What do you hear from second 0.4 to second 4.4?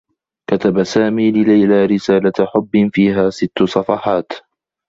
كتب سامي لليلى رسالة حبّ فيها ستّ صفحات.